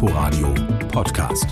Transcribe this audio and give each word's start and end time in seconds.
Inforadio 0.00 0.54
Podcast. 0.92 1.48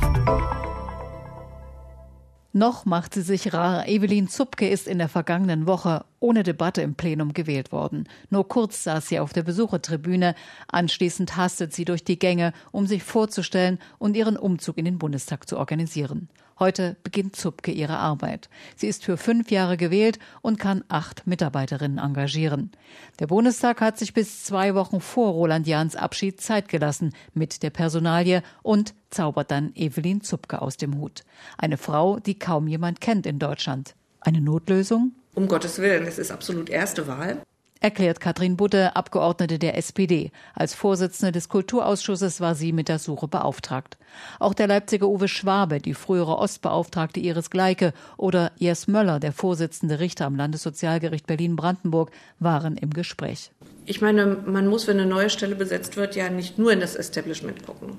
Noch 2.53 2.85
macht 2.85 3.15
sie 3.15 3.23
sich 3.23 3.53
rar. 3.53 3.89
Evelyn 3.89 4.29
Zupke 4.29 4.69
ist 4.69 4.87
in 4.87 4.99
der 4.99 5.09
vergangenen 5.09 5.67
Woche 5.67 6.05
ohne 6.21 6.45
Debatte 6.45 6.81
im 6.81 6.95
Plenum 6.95 7.33
gewählt 7.33 7.73
worden. 7.73 8.09
Nur 8.31 8.47
kurz 8.47 8.85
saß 8.85 9.09
sie 9.09 9.19
auf 9.19 9.33
der 9.33 9.43
Besuchertribüne. 9.43 10.37
Anschließend 10.69 11.37
hastet 11.37 11.73
sie 11.73 11.85
durch 11.85 12.05
die 12.05 12.21
Gänge, 12.21 12.53
um 12.71 12.87
sich 12.87 13.03
vorzustellen 13.03 13.81
und 13.99 14.17
ihren 14.17 14.37
Umzug 14.37 14.79
in 14.79 14.85
den 14.85 15.01
Bundestag 15.01 15.49
zu 15.49 15.59
organisieren. 15.59 16.29
Heute 16.59 16.97
beginnt 17.03 17.37
Zupke 17.37 17.71
ihre 17.71 17.99
Arbeit. 17.99 18.49
Sie 18.77 18.87
ist 18.87 19.05
für 19.05 19.19
fünf 19.19 19.51
Jahre 19.51 19.77
gewählt 19.77 20.19
und 20.41 20.59
kann 20.59 20.85
acht 20.89 21.27
Mitarbeiterinnen 21.27 21.99
engagieren. 21.99 22.73
Der 23.19 23.27
Bundestag 23.27 23.83
hat 23.83 23.99
sich 23.99 24.15
bis 24.15 24.45
zwei 24.45 24.75
Wochen 24.75 25.01
vor 25.01 25.33
Roland 25.33 25.67
Jahns 25.67 25.97
Abschied 25.97 26.41
Zeit 26.41 26.69
gelassen 26.69 27.13
mit 27.35 27.63
der 27.63 27.69
Personalie 27.69 28.43
und 28.63 28.95
zaubert 29.11 29.51
dann 29.51 29.73
Evelyn 29.75 30.23
Zupke 30.23 30.63
aus 30.63 30.79
dem 30.79 30.99
Hut. 30.99 31.25
Eine 31.59 31.77
Frau, 31.77 32.21
die 32.21 32.39
kaum 32.39 32.69
jemand 32.69 33.03
kennt 33.03 33.27
in 33.27 33.39
Deutschland. 33.39 33.95
Eine 34.21 34.41
Notlösung? 34.41 35.13
Um 35.35 35.49
Gottes 35.49 35.79
Willen, 35.79 36.07
es 36.07 36.19
ist 36.19 36.31
absolut 36.31 36.71
erste 36.71 37.07
Wahl 37.07 37.43
erklärt 37.87 38.19
Katrin 38.19 38.57
Budde, 38.57 38.97
Abgeordnete 38.97 39.61
der 39.61 39.77
SPD. 39.79 40.33
Als 40.55 40.75
Vorsitzende 40.75 41.31
des 41.31 41.49
Kulturausschusses 41.49 42.41
war 42.41 42.57
sie 42.57 42.73
mit 42.73 42.89
der 42.89 42.99
Suche 42.99 43.29
beauftragt. 43.29 43.97
Auch 44.41 44.55
der 44.55 44.67
Leipziger 44.67 45.07
Uwe 45.07 45.29
Schwabe, 45.29 45.79
die 45.79 45.95
frühere 45.95 46.37
Ostbeauftragte 46.39 47.21
Iris 47.21 47.49
Gleike 47.49 47.93
oder 48.17 48.51
Jes 48.57 48.89
Möller, 48.89 49.21
der 49.21 49.31
Vorsitzende 49.31 50.01
Richter 50.01 50.27
am 50.27 50.35
Landessozialgericht 50.35 51.29
Berlin-Brandenburg, 51.29 52.11
waren 52.41 52.77
im 52.77 52.91
Gespräch. 52.91 53.53
Ich 53.85 54.01
meine, 54.01 54.27
man 54.27 54.67
muss, 54.67 54.89
wenn 54.89 54.99
eine 54.99 55.09
neue 55.09 55.31
Stelle 55.31 55.55
besetzt 55.55 55.97
wird, 55.97 56.17
ja 56.17 56.29
nicht 56.29 56.59
nur 56.59 56.73
in 56.73 56.81
das 56.81 56.97
Establishment 56.97 57.65
gucken, 57.65 57.99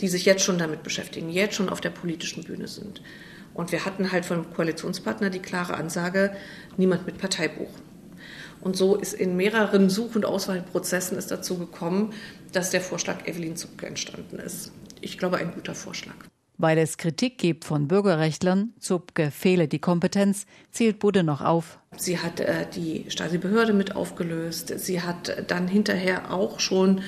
die 0.00 0.08
sich 0.08 0.24
jetzt 0.24 0.42
schon 0.42 0.58
damit 0.58 0.82
beschäftigen, 0.82 1.30
jetzt 1.30 1.54
schon 1.54 1.68
auf 1.68 1.80
der 1.80 1.90
politischen 1.90 2.42
Bühne 2.42 2.66
sind. 2.66 3.02
Und 3.54 3.70
wir 3.70 3.84
hatten 3.84 4.10
halt 4.10 4.24
vom 4.24 4.52
Koalitionspartner 4.52 5.30
die 5.30 5.38
klare 5.38 5.74
Ansage, 5.74 6.32
niemand 6.76 7.06
mit 7.06 7.18
Parteibuch. 7.18 7.70
Und 8.62 8.76
so 8.76 8.94
ist 8.94 9.12
in 9.12 9.36
mehreren 9.36 9.90
Such- 9.90 10.14
und 10.14 10.24
Auswahlprozessen 10.24 11.18
es 11.18 11.26
dazu 11.26 11.58
gekommen, 11.58 12.12
dass 12.52 12.70
der 12.70 12.80
Vorschlag 12.80 13.26
Evelyn 13.26 13.56
Zupke 13.56 13.86
entstanden 13.86 14.38
ist. 14.38 14.72
Ich 15.00 15.18
glaube, 15.18 15.38
ein 15.38 15.52
guter 15.52 15.74
Vorschlag. 15.74 16.14
Weil 16.58 16.78
es 16.78 16.96
Kritik 16.96 17.38
gibt 17.38 17.64
von 17.64 17.88
Bürgerrechtlern, 17.88 18.72
Zupke 18.78 19.32
fehle 19.32 19.66
die 19.66 19.80
Kompetenz, 19.80 20.46
zählt 20.70 21.00
Budde 21.00 21.24
noch 21.24 21.40
auf. 21.40 21.80
Sie 21.96 22.18
hat 22.18 22.38
äh, 22.38 22.66
die 22.72 23.06
Stasi-Behörde 23.08 23.72
mit 23.72 23.96
aufgelöst. 23.96 24.72
Sie 24.78 25.00
hat 25.00 25.44
dann 25.48 25.66
hinterher 25.66 26.32
auch 26.32 26.60
schon 26.60 27.00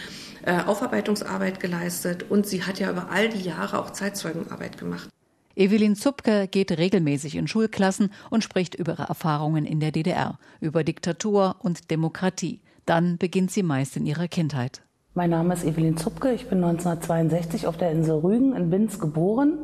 äh, 0.42 0.60
Aufarbeitungsarbeit 0.62 1.60
geleistet 1.60 2.24
und 2.28 2.46
sie 2.46 2.64
hat 2.64 2.80
ja 2.80 2.90
über 2.90 3.10
all 3.10 3.28
die 3.28 3.42
Jahre 3.42 3.78
auch 3.78 3.90
Zeitzeugenarbeit 3.90 4.76
gemacht. 4.76 5.08
Evelyn 5.56 5.94
Zupke 5.94 6.48
geht 6.48 6.76
regelmäßig 6.76 7.36
in 7.36 7.46
Schulklassen 7.46 8.10
und 8.28 8.42
spricht 8.42 8.74
über 8.74 8.92
ihre 8.94 9.04
Erfahrungen 9.04 9.64
in 9.64 9.78
der 9.78 9.92
DDR, 9.92 10.38
über 10.60 10.82
Diktatur 10.82 11.56
und 11.60 11.92
Demokratie. 11.92 12.60
Dann 12.86 13.18
beginnt 13.18 13.52
sie 13.52 13.62
meist 13.62 13.96
in 13.96 14.04
ihrer 14.04 14.26
Kindheit. 14.26 14.82
Mein 15.14 15.30
Name 15.30 15.54
ist 15.54 15.64
Evelyn 15.64 15.96
Zupke. 15.96 16.32
Ich 16.32 16.48
bin 16.48 16.58
1962 16.64 17.68
auf 17.68 17.76
der 17.76 17.92
Insel 17.92 18.18
Rügen 18.18 18.56
in 18.56 18.68
Binz 18.68 18.98
geboren. 18.98 19.58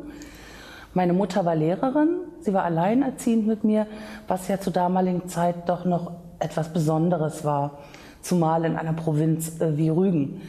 Meine 0.93 1.11
Mutter 1.11 1.43
war 1.43 1.55
Lehrerin. 1.55 2.21
Sie 2.39 2.53
war 2.53 2.63
alleinerziehend 2.63 3.45
mit 3.45 3.65
mir, 3.65 3.85
was 4.29 4.47
ja 4.47 4.61
zur 4.61 4.71
damaligen 4.71 5.27
Zeit 5.27 5.67
doch 5.67 5.83
noch 5.83 6.13
etwas 6.39 6.71
Besonderes 6.71 7.43
war, 7.43 7.79
zumal 8.21 8.63
in 8.63 8.77
einer 8.77 8.93
Provinz 8.93 9.59
äh, 9.59 9.77
wie 9.77 9.89
Rügen. 9.89 10.41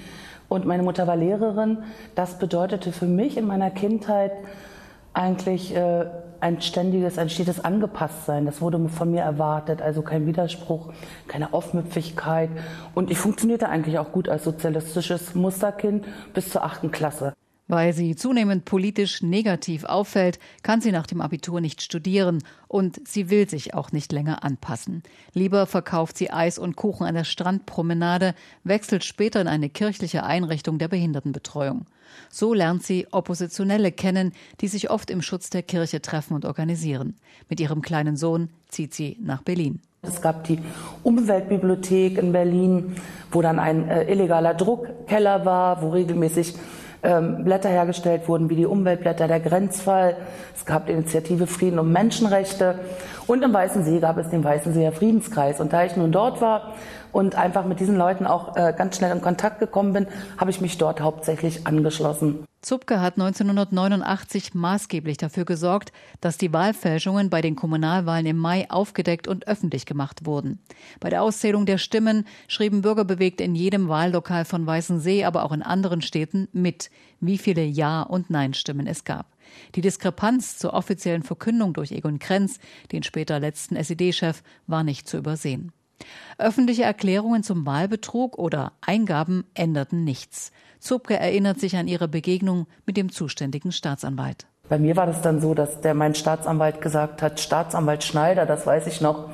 Und 0.48 0.66
meine 0.66 0.84
Mutter 0.84 1.08
war 1.08 1.16
Lehrerin. 1.16 1.78
Das 2.14 2.38
bedeutete 2.38 2.92
für 2.92 3.06
mich 3.06 3.36
in 3.36 3.46
meiner 3.46 3.70
Kindheit 3.70 4.32
eigentlich 5.14 5.74
äh, 5.74 6.06
ein 6.40 6.60
ständiges, 6.60 7.18
ein 7.18 7.28
stetes 7.28 7.60
Angepasstsein. 7.64 8.46
Das 8.46 8.60
wurde 8.60 8.88
von 8.88 9.10
mir 9.10 9.22
erwartet, 9.22 9.80
also 9.80 10.02
kein 10.02 10.26
Widerspruch, 10.26 10.92
keine 11.28 11.52
Aufmüpfigkeit. 11.52 12.50
Und 12.94 13.10
ich 13.10 13.18
funktionierte 13.18 13.68
eigentlich 13.68 13.98
auch 13.98 14.10
gut 14.12 14.28
als 14.28 14.44
sozialistisches 14.44 15.34
Musterkind 15.34 16.04
bis 16.34 16.50
zur 16.50 16.64
achten 16.64 16.90
Klasse. 16.90 17.34
Weil 17.72 17.94
sie 17.94 18.16
zunehmend 18.16 18.66
politisch 18.66 19.22
negativ 19.22 19.84
auffällt, 19.84 20.38
kann 20.62 20.82
sie 20.82 20.92
nach 20.92 21.06
dem 21.06 21.22
Abitur 21.22 21.62
nicht 21.62 21.80
studieren 21.80 22.44
und 22.68 23.00
sie 23.08 23.30
will 23.30 23.48
sich 23.48 23.72
auch 23.72 23.92
nicht 23.92 24.12
länger 24.12 24.44
anpassen. 24.44 25.02
Lieber 25.32 25.64
verkauft 25.64 26.18
sie 26.18 26.30
Eis 26.30 26.58
und 26.58 26.76
Kuchen 26.76 27.06
an 27.06 27.14
der 27.14 27.24
Strandpromenade, 27.24 28.34
wechselt 28.62 29.04
später 29.04 29.40
in 29.40 29.48
eine 29.48 29.70
kirchliche 29.70 30.22
Einrichtung 30.22 30.76
der 30.76 30.88
Behindertenbetreuung. 30.88 31.86
So 32.28 32.52
lernt 32.52 32.82
sie 32.82 33.06
Oppositionelle 33.10 33.90
kennen, 33.90 34.32
die 34.60 34.68
sich 34.68 34.90
oft 34.90 35.08
im 35.08 35.22
Schutz 35.22 35.48
der 35.48 35.62
Kirche 35.62 36.02
treffen 36.02 36.34
und 36.34 36.44
organisieren. 36.44 37.16
Mit 37.48 37.58
ihrem 37.58 37.80
kleinen 37.80 38.18
Sohn 38.18 38.50
zieht 38.68 38.92
sie 38.92 39.16
nach 39.18 39.40
Berlin. 39.40 39.80
Es 40.02 40.20
gab 40.20 40.44
die 40.44 40.58
Umweltbibliothek 41.04 42.18
in 42.18 42.32
Berlin, 42.32 42.96
wo 43.30 43.40
dann 43.40 43.58
ein 43.58 43.88
äh, 43.88 44.12
illegaler 44.12 44.52
Druckkeller 44.52 45.46
war, 45.46 45.80
wo 45.80 45.88
regelmäßig 45.88 46.54
ähm, 47.02 47.44
Blätter 47.44 47.68
hergestellt 47.68 48.28
wurden, 48.28 48.48
wie 48.48 48.56
die 48.56 48.66
Umweltblätter 48.66 49.28
der 49.28 49.40
Grenzfall. 49.40 50.16
Es 50.54 50.64
gab 50.64 50.86
die 50.86 50.92
Initiative 50.92 51.46
Frieden 51.46 51.78
und 51.78 51.92
Menschenrechte. 51.92 52.78
Und 53.26 53.42
im 53.42 53.52
Weißen 53.52 53.84
See 53.84 54.00
gab 54.00 54.18
es 54.18 54.30
den 54.30 54.42
Weißen 54.42 54.72
Seer 54.72 54.92
Friedenskreis. 54.92 55.60
Und 55.60 55.72
da 55.72 55.84
ich 55.84 55.96
nun 55.96 56.12
dort 56.12 56.40
war 56.40 56.74
und 57.12 57.36
einfach 57.36 57.64
mit 57.64 57.80
diesen 57.80 57.96
Leuten 57.96 58.26
auch 58.26 58.56
äh, 58.56 58.74
ganz 58.76 58.96
schnell 58.96 59.12
in 59.12 59.20
Kontakt 59.22 59.60
gekommen 59.60 59.92
bin, 59.92 60.06
habe 60.38 60.50
ich 60.50 60.60
mich 60.60 60.78
dort 60.78 61.00
hauptsächlich 61.00 61.66
angeschlossen. 61.66 62.44
Zupke 62.62 63.00
hat 63.00 63.14
1989 63.14 64.54
maßgeblich 64.54 65.16
dafür 65.16 65.44
gesorgt, 65.44 65.92
dass 66.20 66.38
die 66.38 66.52
Wahlfälschungen 66.52 67.28
bei 67.28 67.40
den 67.40 67.56
Kommunalwahlen 67.56 68.24
im 68.26 68.36
Mai 68.38 68.70
aufgedeckt 68.70 69.26
und 69.26 69.48
öffentlich 69.48 69.84
gemacht 69.84 70.26
wurden. 70.26 70.60
Bei 71.00 71.10
der 71.10 71.22
Auszählung 71.22 71.66
der 71.66 71.78
Stimmen 71.78 72.24
schrieben 72.46 72.82
Bürgerbewegt 72.82 73.40
in 73.40 73.56
jedem 73.56 73.88
Wahllokal 73.88 74.44
von 74.44 74.64
Weißensee, 74.64 75.24
aber 75.24 75.44
auch 75.44 75.50
in 75.50 75.62
anderen 75.62 76.02
Städten 76.02 76.48
mit, 76.52 76.90
wie 77.18 77.36
viele 77.36 77.64
Ja- 77.64 78.02
und 78.02 78.30
Nein-Stimmen 78.30 78.86
es 78.86 79.04
gab. 79.04 79.26
Die 79.74 79.80
Diskrepanz 79.80 80.58
zur 80.58 80.74
offiziellen 80.74 81.22
Verkündung 81.22 81.72
durch 81.74 81.92
Egon 81.92 82.18
Krenz, 82.18 82.58
den 82.92 83.02
später 83.02 83.40
letzten 83.40 83.76
SED-Chef, 83.76 84.42
war 84.66 84.84
nicht 84.84 85.08
zu 85.08 85.18
übersehen. 85.18 85.72
Öffentliche 86.38 86.82
Erklärungen 86.82 87.42
zum 87.42 87.64
Wahlbetrug 87.66 88.38
oder 88.38 88.72
Eingaben 88.80 89.44
änderten 89.54 90.04
nichts. 90.04 90.52
Zupke 90.80 91.16
erinnert 91.16 91.60
sich 91.60 91.76
an 91.76 91.86
ihre 91.86 92.08
Begegnung 92.08 92.66
mit 92.86 92.96
dem 92.96 93.12
zuständigen 93.12 93.70
Staatsanwalt. 93.72 94.46
Bei 94.68 94.78
mir 94.78 94.96
war 94.96 95.06
das 95.06 95.22
dann 95.22 95.40
so, 95.40 95.54
dass 95.54 95.80
der 95.80 95.94
mein 95.94 96.14
Staatsanwalt 96.14 96.80
gesagt 96.80 97.22
hat, 97.22 97.40
Staatsanwalt 97.40 98.04
Schneider, 98.04 98.46
das 98.46 98.66
weiß 98.66 98.86
ich 98.86 99.00
noch, 99.00 99.30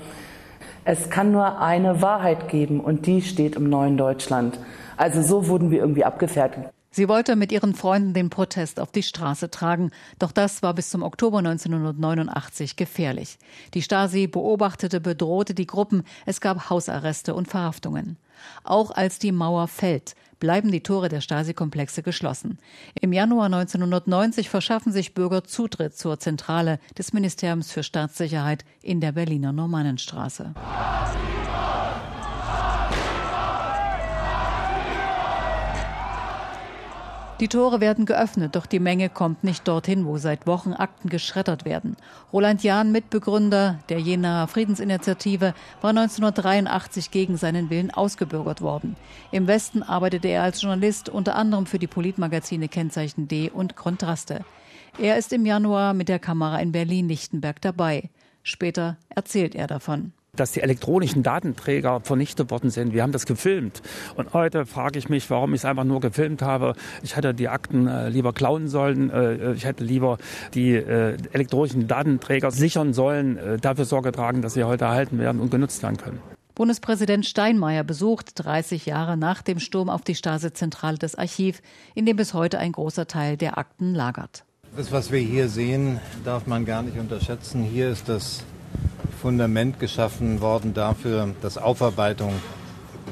es 0.84 1.10
kann 1.10 1.32
nur 1.32 1.60
eine 1.60 2.00
Wahrheit 2.00 2.48
geben 2.48 2.80
und 2.80 3.06
die 3.06 3.22
steht 3.22 3.56
im 3.56 3.68
neuen 3.68 3.96
Deutschland. 3.96 4.58
Also 4.96 5.22
so 5.22 5.46
wurden 5.48 5.70
wir 5.70 5.80
irgendwie 5.80 6.04
abgefertigt. 6.04 6.70
Sie 6.90 7.08
wollte 7.08 7.36
mit 7.36 7.52
ihren 7.52 7.74
Freunden 7.74 8.14
den 8.14 8.30
Protest 8.30 8.80
auf 8.80 8.90
die 8.90 9.02
Straße 9.02 9.50
tragen, 9.50 9.90
doch 10.18 10.32
das 10.32 10.62
war 10.62 10.74
bis 10.74 10.90
zum 10.90 11.02
Oktober 11.02 11.38
1989 11.38 12.76
gefährlich. 12.76 13.38
Die 13.74 13.82
Stasi 13.82 14.26
beobachtete, 14.26 15.00
bedrohte 15.00 15.54
die 15.54 15.66
Gruppen, 15.66 16.04
es 16.24 16.40
gab 16.40 16.70
Hausarreste 16.70 17.34
und 17.34 17.48
Verhaftungen. 17.48 18.16
Auch 18.64 18.90
als 18.90 19.18
die 19.18 19.32
Mauer 19.32 19.68
fällt, 19.68 20.14
bleiben 20.40 20.70
die 20.70 20.82
Tore 20.82 21.08
der 21.08 21.20
Stasi-Komplexe 21.20 22.02
geschlossen. 22.02 22.58
Im 23.00 23.12
Januar 23.12 23.46
1990 23.46 24.48
verschaffen 24.48 24.92
sich 24.92 25.14
Bürger 25.14 25.44
Zutritt 25.44 25.96
zur 25.96 26.18
Zentrale 26.18 26.78
des 26.96 27.12
Ministeriums 27.12 27.72
für 27.72 27.82
Staatssicherheit 27.82 28.64
in 28.82 29.00
der 29.00 29.12
Berliner 29.12 29.52
Normannenstraße. 29.52 30.54
Die 37.40 37.46
Tore 37.46 37.80
werden 37.80 38.04
geöffnet, 38.04 38.56
doch 38.56 38.66
die 38.66 38.80
Menge 38.80 39.08
kommt 39.08 39.44
nicht 39.44 39.68
dorthin, 39.68 40.06
wo 40.06 40.18
seit 40.18 40.48
Wochen 40.48 40.72
Akten 40.72 41.08
geschreddert 41.08 41.64
werden. 41.64 41.96
Roland 42.32 42.64
Jahn, 42.64 42.90
Mitbegründer 42.90 43.78
der 43.88 44.00
Jenaer 44.00 44.48
Friedensinitiative, 44.48 45.54
war 45.80 45.90
1983 45.90 47.12
gegen 47.12 47.36
seinen 47.36 47.70
Willen 47.70 47.92
ausgebürgert 47.92 48.60
worden. 48.60 48.96
Im 49.30 49.46
Westen 49.46 49.84
arbeitete 49.84 50.26
er 50.26 50.42
als 50.42 50.62
Journalist 50.62 51.10
unter 51.10 51.36
anderem 51.36 51.66
für 51.66 51.78
die 51.78 51.86
Politmagazine 51.86 52.66
Kennzeichen 52.66 53.28
D 53.28 53.50
und 53.50 53.76
Kontraste. 53.76 54.44
Er 54.98 55.16
ist 55.16 55.32
im 55.32 55.46
Januar 55.46 55.94
mit 55.94 56.08
der 56.08 56.18
Kamera 56.18 56.58
in 56.58 56.72
Berlin-Lichtenberg 56.72 57.60
dabei. 57.60 58.10
Später 58.42 58.96
erzählt 59.10 59.54
er 59.54 59.68
davon 59.68 60.12
dass 60.36 60.52
die 60.52 60.60
elektronischen 60.60 61.22
Datenträger 61.22 62.00
vernichtet 62.00 62.50
worden 62.50 62.70
sind. 62.70 62.92
Wir 62.92 63.02
haben 63.02 63.12
das 63.12 63.26
gefilmt. 63.26 63.82
Und 64.16 64.34
heute 64.34 64.66
frage 64.66 64.98
ich 64.98 65.08
mich, 65.08 65.28
warum 65.30 65.54
ich 65.54 65.62
es 65.62 65.64
einfach 65.64 65.84
nur 65.84 66.00
gefilmt 66.00 66.42
habe. 66.42 66.74
Ich 67.02 67.16
hätte 67.16 67.34
die 67.34 67.48
Akten 67.48 67.86
äh, 67.86 68.08
lieber 68.08 68.32
klauen 68.32 68.68
sollen. 68.68 69.10
Äh, 69.10 69.52
ich 69.54 69.64
hätte 69.64 69.84
lieber 69.84 70.18
die 70.54 70.74
äh, 70.74 71.16
elektronischen 71.32 71.88
Datenträger 71.88 72.50
sichern 72.50 72.92
sollen, 72.92 73.36
äh, 73.38 73.56
dafür 73.58 73.84
Sorge 73.84 74.12
tragen, 74.12 74.42
dass 74.42 74.54
sie 74.54 74.64
heute 74.64 74.84
erhalten 74.84 75.18
werden 75.18 75.40
und 75.40 75.50
genutzt 75.50 75.82
werden 75.82 75.96
können. 75.96 76.20
Bundespräsident 76.54 77.24
Steinmeier 77.24 77.84
besucht 77.84 78.32
30 78.34 78.84
Jahre 78.84 79.16
nach 79.16 79.42
dem 79.42 79.60
Sturm 79.60 79.88
auf 79.88 80.02
die 80.02 80.16
Stasi-Zentrale 80.16 80.98
das 80.98 81.14
Archiv, 81.14 81.62
in 81.94 82.04
dem 82.04 82.16
bis 82.16 82.34
heute 82.34 82.58
ein 82.58 82.72
großer 82.72 83.06
Teil 83.06 83.36
der 83.36 83.58
Akten 83.58 83.94
lagert. 83.94 84.44
Das, 84.76 84.90
was 84.90 85.12
wir 85.12 85.20
hier 85.20 85.48
sehen, 85.48 86.00
darf 86.24 86.48
man 86.48 86.64
gar 86.64 86.82
nicht 86.82 86.98
unterschätzen. 86.98 87.62
Hier 87.62 87.90
ist 87.90 88.08
das 88.08 88.44
Fundament 89.20 89.80
geschaffen 89.80 90.40
worden 90.40 90.74
dafür, 90.74 91.34
dass 91.42 91.58
Aufarbeitung 91.58 92.32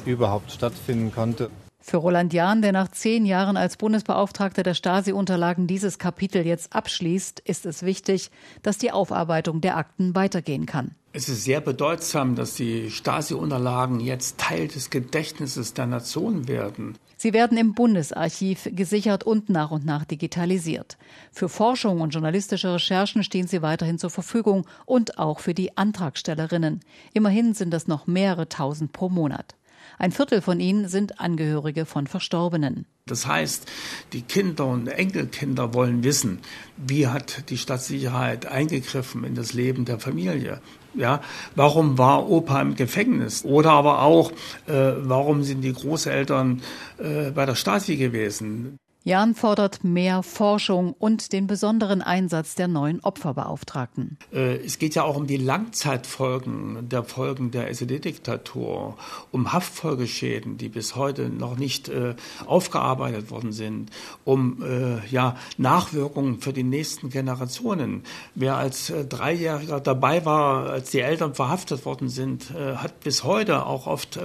überhaupt 0.05 0.53
stattfinden 0.53 1.13
konnte. 1.13 1.51
Für 1.89 1.99
Roland 1.99 2.33
Jahn, 2.33 2.63
der 2.63 2.73
nach 2.73 2.91
zehn 2.91 3.25
Jahren 3.25 3.57
als 3.57 3.77
Bundesbeauftragter 3.77 4.65
der 4.65 4.75
Stasi-Unterlagen 4.75 5.69
dieses 5.69 6.01
Kapitel 6.01 6.45
jetzt 6.45 6.75
abschließt, 6.75 7.39
ist 7.39 7.65
es 7.65 7.85
wichtig, 7.85 8.33
dass 8.65 8.77
die 8.77 8.91
Aufarbeitung 8.91 9.61
der 9.61 9.77
Akten 9.77 10.17
weitergehen 10.17 10.67
kann. 10.67 10.97
Es 11.13 11.29
ist 11.29 11.45
sehr 11.45 11.61
bedeutsam, 11.61 12.35
dass 12.35 12.55
die 12.55 12.91
Stasi-Unterlagen 12.91 14.01
jetzt 14.01 14.37
Teil 14.39 14.67
des 14.67 14.91
Gedächtnisses 14.91 15.75
der 15.75 15.87
Nation 15.87 16.49
werden. 16.49 16.99
Sie 17.17 17.33
werden 17.33 17.57
im 17.57 17.73
Bundesarchiv 17.73 18.69
gesichert 18.73 19.23
und 19.23 19.49
nach 19.49 19.71
und 19.71 19.87
nach 19.87 20.05
digitalisiert. 20.05 20.99
Für 21.31 21.49
Forschung 21.49 22.01
und 22.01 22.11
journalistische 22.11 22.75
Recherchen 22.75 23.23
stehen 23.23 23.47
sie 23.47 23.63
weiterhin 23.63 24.01
zur 24.01 24.11
Verfügung 24.11 24.67
und 24.87 25.19
auch 25.19 25.39
für 25.39 25.55
die 25.55 25.77
Antragstellerinnen. 25.77 26.81
Immerhin 27.13 27.55
sind 27.55 27.71
das 27.71 27.87
noch 27.87 28.09
mehrere 28.09 28.49
tausend 28.49 28.93
pro 28.93 29.09
Monat. 29.09 29.55
Ein 29.99 30.13
Viertel 30.13 30.43
von 30.43 30.61
ihnen 30.61 30.89
sind 30.89 31.21
Angehörige 31.21 31.87
von 31.87 32.07
Verstorbenen. 32.07 32.87
Das 33.07 33.27
heißt, 33.27 33.67
die 34.13 34.23
Kinder 34.23 34.67
und 34.67 34.89
Enkelkinder 34.89 35.75
wollen 35.75 36.03
wissen, 36.05 36.41
wie 36.77 37.07
hat 37.07 37.51
die 37.51 37.57
Stadtsicherheit 37.57 38.47
eingegriffen 38.47 39.25
in 39.25 39.35
das 39.35 39.53
Leben 39.53 39.85
der 39.85 39.99
Familie. 39.99 40.61
Ja, 40.95 41.21
warum 41.55 41.99
war 41.99 42.29
Opa 42.29 42.61
im 42.61 42.75
Gefängnis? 42.75 43.45
Oder 43.45 43.73
aber 43.73 44.03
auch, 44.03 44.33
äh, 44.67 44.93
warum 44.97 45.45
sind 45.45 45.61
die 45.61 45.73
Großeltern 45.73 46.63
äh, 46.99 47.31
bei 47.31 47.47
der 47.47 47.55
Stasi 47.55 47.97
gewesen? 47.97 48.79
Jan 49.07 49.37
fordert 49.37 49.85
mehr 49.85 50.25
Forschung 50.25 50.93
und 50.93 51.33
den 51.33 51.47
besonderen 51.47 52.03
Einsatz 52.03 52.57
der 52.57 52.67
neuen 52.67 52.99
Opferbeauftragten. 52.99 54.19
Äh, 54.33 54.57
es 54.65 54.81
geht 54.81 54.97
ja 54.97 55.05
auch 55.05 55.15
um 55.15 55.29
die 55.29 55.37
Langzeitfolgen 55.37 56.89
der 56.89 57.05
Folgen 57.05 57.53
der 57.53 57.69
SED-Diktatur, 57.69 58.97
um 59.31 59.53
Haftfolgeschäden, 59.53 60.59
die 60.59 60.69
bis 60.69 60.97
heute 60.97 61.29
noch 61.29 61.57
nicht 61.57 61.89
äh, 61.89 62.17
aufgearbeitet 62.47 63.31
worden 63.31 63.53
sind, 63.53 63.91
um 64.25 64.61
äh, 64.65 65.07
ja, 65.07 65.37
Nachwirkungen 65.57 66.41
für 66.41 66.53
die 66.53 66.65
nächsten 66.65 67.09
Generationen. 67.09 68.03
Wer 68.35 68.57
als 68.57 68.93
Dreijähriger 69.09 69.79
dabei 69.79 70.25
war, 70.25 70.69
als 70.69 70.91
die 70.91 70.99
Eltern 70.99 71.37
verhaftet 71.37 71.85
worden 71.85 72.09
sind, 72.09 72.51
hat 72.53 72.99
bis 73.01 73.23
heute 73.23 73.67
auch 73.67 73.87
oft 73.87 74.19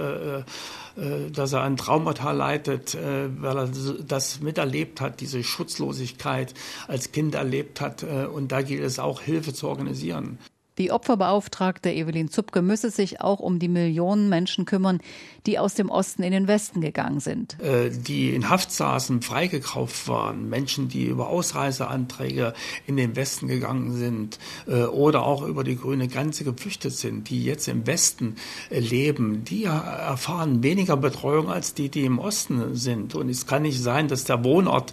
dass 1.30 1.52
er 1.52 1.62
ein 1.62 1.76
Traumata 1.76 2.32
leidet, 2.32 2.94
äh, 2.94 3.28
weil 3.40 3.56
er 3.56 3.68
das 4.06 4.40
miterlebt 4.40 5.00
hat, 5.00 5.20
diese 5.20 5.42
Schutzlosigkeit 5.42 6.54
als 6.88 7.12
Kind 7.12 7.34
erlebt 7.34 7.80
hat. 7.80 8.02
Äh, 8.02 8.26
und 8.26 8.52
da 8.52 8.62
gilt 8.62 8.82
es 8.82 8.98
auch, 8.98 9.20
Hilfe 9.20 9.52
zu 9.54 9.68
organisieren. 9.68 10.38
Die 10.82 10.90
Opferbeauftragte 10.90 11.92
Evelyn 11.92 12.28
Zupke 12.28 12.60
müsse 12.60 12.90
sich 12.90 13.20
auch 13.20 13.38
um 13.38 13.60
die 13.60 13.68
Millionen 13.68 14.28
Menschen 14.28 14.64
kümmern, 14.64 14.98
die 15.46 15.60
aus 15.60 15.74
dem 15.74 15.90
Osten 15.90 16.24
in 16.24 16.32
den 16.32 16.48
Westen 16.48 16.80
gegangen 16.80 17.20
sind. 17.20 17.56
Äh, 17.60 17.90
die 17.90 18.34
in 18.34 18.50
Haft 18.50 18.72
saßen, 18.72 19.22
freigekauft 19.22 20.08
waren, 20.08 20.48
Menschen, 20.48 20.88
die 20.88 21.04
über 21.04 21.28
Ausreiseanträge 21.28 22.52
in 22.88 22.96
den 22.96 23.14
Westen 23.14 23.46
gegangen 23.46 23.96
sind 23.96 24.40
äh, 24.66 24.82
oder 24.82 25.22
auch 25.22 25.46
über 25.46 25.62
die 25.62 25.76
grüne 25.76 26.08
Grenze 26.08 26.42
geflüchtet 26.42 26.94
sind, 26.94 27.30
die 27.30 27.44
jetzt 27.44 27.68
im 27.68 27.86
Westen 27.86 28.34
äh, 28.68 28.80
leben, 28.80 29.44
die 29.44 29.62
erfahren 29.62 30.64
weniger 30.64 30.96
Betreuung 30.96 31.48
als 31.48 31.74
die, 31.74 31.90
die 31.90 32.04
im 32.04 32.18
Osten 32.18 32.74
sind. 32.74 33.14
Und 33.14 33.28
es 33.28 33.46
kann 33.46 33.62
nicht 33.62 33.80
sein, 33.80 34.08
dass 34.08 34.24
der 34.24 34.42
Wohnort 34.42 34.90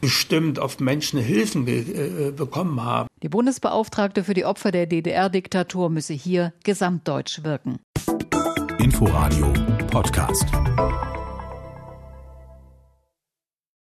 bestimmt, 0.00 0.60
ob 0.60 0.80
Menschen 0.80 1.18
Hilfen 1.18 1.64
bekommen 2.36 2.80
haben. 2.84 3.08
Die 3.22 3.28
Bundesbeauftragte 3.28 4.24
für 4.24 4.34
die 4.34 4.44
Opfer 4.44 4.72
der 4.72 4.86
DDR-Diktatur 5.32 5.88
müsse 5.88 6.12
hier 6.14 6.52
gesamtdeutsch 6.62 7.42
wirken. 7.42 7.78
Inforadio 8.78 9.52
Podcast. 9.90 10.44